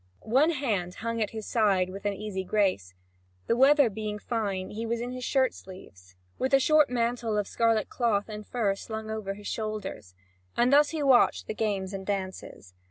[0.33, 2.95] One hand hung at his side with easy grace.
[3.45, 7.45] The weather being fine, he was in his shirt sleeves, with a short mantle of
[7.47, 10.15] scarlet cloth and fur slung over his shoulders,
[10.57, 12.73] and thus he watched the games and dances.